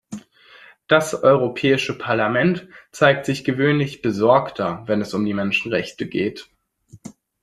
[0.87, 6.49] Das Europäische Parlament zeigt sich gewöhnlich besorgter, wenn es um die Menschenrechte geht.